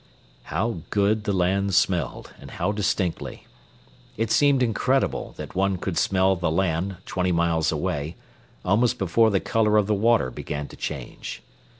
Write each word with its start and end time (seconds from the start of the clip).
How 0.45 0.77
good 0.89 1.25
the 1.25 1.31
land 1.31 1.75
smelled, 1.75 2.33
and 2.41 2.49
how 2.49 2.71
distinctly. 2.71 3.45
It 4.17 4.31
seemed 4.31 4.63
incredible 4.63 5.35
that 5.37 5.53
one 5.53 5.77
could 5.77 5.95
smell 5.95 6.35
the 6.35 6.49
land 6.49 6.95
twenty 7.05 7.31
miles 7.31 7.71
away, 7.71 8.15
almost 8.65 8.97
before 8.97 9.29
the 9.29 9.39
color 9.39 9.77
of 9.77 9.85
the 9.85 9.93
water 9.93 10.31
began 10.31 10.67
to 10.69 10.75
change. 10.75 11.43